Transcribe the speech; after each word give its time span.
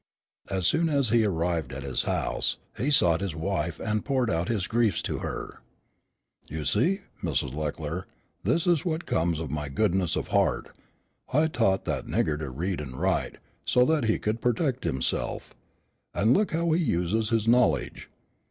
As 0.49 0.65
soon 0.65 0.89
as 0.89 1.09
he 1.09 1.23
arrived 1.25 1.71
at 1.71 1.83
his 1.83 2.01
house, 2.05 2.57
he 2.75 2.89
sought 2.89 3.21
his 3.21 3.35
wife 3.35 3.79
and 3.79 4.03
poured 4.03 4.31
out 4.31 4.47
his 4.49 4.65
griefs 4.65 4.99
to 5.03 5.19
her. 5.19 5.61
"You 6.49 6.65
see, 6.65 7.01
Mrs. 7.21 7.53
Leckler, 7.53 8.07
this 8.43 8.65
is 8.65 8.83
what 8.83 9.05
comes 9.05 9.39
of 9.39 9.51
my 9.51 9.69
goodness 9.69 10.15
of 10.15 10.29
heart. 10.29 10.75
I 11.31 11.45
taught 11.45 11.85
that 11.85 12.07
nigger 12.07 12.39
to 12.39 12.49
read 12.49 12.81
and 12.81 12.99
write, 12.99 13.37
so 13.63 13.85
that 13.85 14.05
he 14.05 14.17
could 14.17 14.41
protect 14.41 14.85
himself, 14.85 15.53
and 16.15 16.33
look 16.33 16.49
how 16.49 16.71
he 16.71 16.83
uses 16.83 17.29
his 17.29 17.47
knowledge. 17.47 18.09